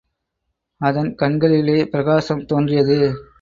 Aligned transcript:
அதன் 0.77 1.15
கண்களிலே 1.15 1.85
பிரகாசம் 1.85 2.45
தோன்றியது. 2.45 3.29